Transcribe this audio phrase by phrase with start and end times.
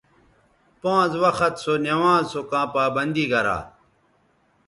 [0.81, 3.59] پانز وخت سونوانز سو کاں پابندی گرا